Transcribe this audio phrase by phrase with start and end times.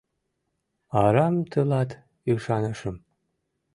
[1.03, 1.89] Арам тылат
[2.31, 2.95] ӱшанышым